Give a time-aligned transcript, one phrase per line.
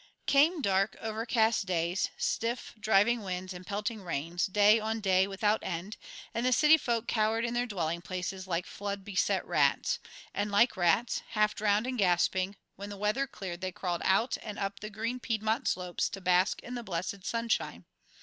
[0.25, 5.95] Came dark, overcast days, stiff, driving winds, and pelting rains, day on day, without end,
[6.33, 9.99] and the city folk cowered in their dwelling places like flood beset rats;
[10.33, 14.57] and like rats, half drowned and gasping, when the weather cleared they crawled out and
[14.57, 17.85] up the green Piedmont slopes to bask in the blessed sunshine.